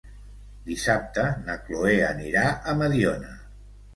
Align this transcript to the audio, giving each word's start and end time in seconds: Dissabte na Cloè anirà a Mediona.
Dissabte 0.69 1.25
na 1.49 1.57
Cloè 1.67 1.93
anirà 2.07 2.45
a 2.71 2.75
Mediona. 2.83 3.37